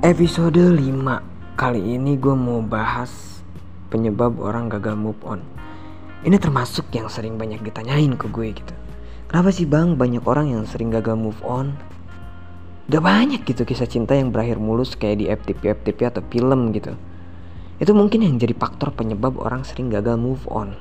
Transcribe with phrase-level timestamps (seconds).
[0.00, 3.44] Episode 5 Kali ini gue mau bahas
[3.92, 5.44] penyebab orang gagal move on.
[6.24, 8.72] Ini termasuk yang sering banyak ditanyain ke gue gitu.
[9.28, 11.76] Kenapa sih bang banyak orang yang sering gagal move on?
[12.88, 16.96] Gak banyak gitu kisah cinta yang berakhir mulus kayak di FTP-FTP atau film gitu.
[17.76, 20.80] Itu mungkin yang jadi faktor penyebab orang sering gagal move on.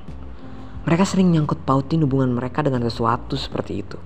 [0.87, 3.99] Mereka sering nyangkut pautin hubungan mereka dengan sesuatu seperti itu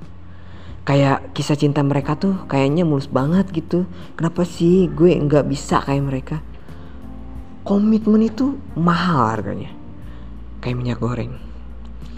[0.83, 3.87] kayak kisah cinta mereka tuh kayaknya mulus banget gitu.
[4.19, 6.37] Kenapa sih gue nggak bisa kayak mereka?
[7.63, 9.71] Komitmen itu mahal harganya
[10.59, 11.39] kayak minyak goreng.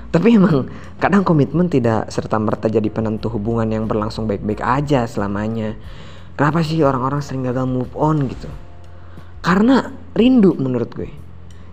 [0.10, 0.66] Tapi emang
[0.98, 5.78] kadang komitmen tidak serta merta jadi penentu hubungan yang berlangsung baik-baik aja selamanya.
[6.34, 8.50] Kenapa sih orang-orang sering gagal move on gitu?
[9.46, 11.12] Karena rindu menurut gue.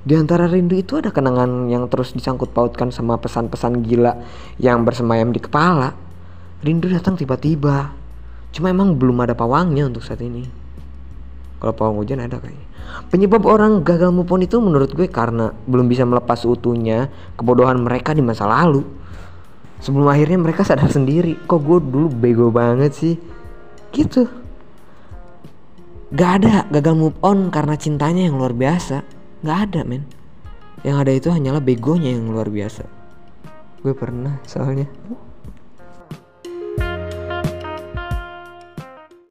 [0.02, 4.18] Di antara rindu itu ada kenangan yang terus disangkut pautkan sama pesan-pesan gila
[4.58, 5.94] yang bersemayam di kepala
[6.62, 7.92] rindu datang tiba-tiba.
[8.54, 10.46] Cuma emang belum ada pawangnya untuk saat ini.
[11.58, 12.66] Kalau pawang hujan ada kayaknya.
[13.08, 17.06] Penyebab orang gagal move on itu menurut gue karena belum bisa melepas utuhnya
[17.38, 18.82] kebodohan mereka di masa lalu.
[19.82, 23.14] Sebelum akhirnya mereka sadar sendiri kok gue dulu bego banget sih?
[23.94, 24.26] Gitu.
[26.12, 29.06] Gak ada gagal move on karena cintanya yang luar biasa.
[29.42, 30.04] Gak ada men.
[30.82, 32.84] Yang ada itu hanyalah begonya yang luar biasa.
[33.80, 34.86] Gue pernah soalnya